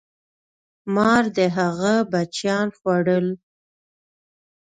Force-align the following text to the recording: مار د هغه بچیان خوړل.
مار 0.95 1.23
د 1.37 1.39
هغه 1.57 1.93
بچیان 2.11 2.67
خوړل. 2.77 3.27